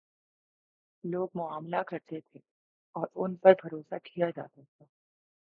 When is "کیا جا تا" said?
4.03-4.61